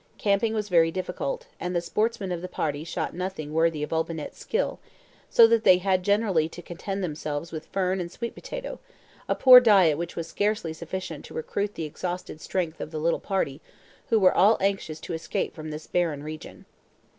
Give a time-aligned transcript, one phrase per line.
[0.17, 4.39] Camping was very difficult, and the sportsmen of the party shot nothing worthy of Olbinett's
[4.39, 4.79] skill;
[5.29, 8.79] so that they had generally to content themselves with fern and sweet potato
[9.29, 13.19] a poor diet which was scarcely sufficient to recruit the exhausted strength of the little
[13.19, 13.61] party,
[14.09, 16.65] who were all anxious to escape from this barren region.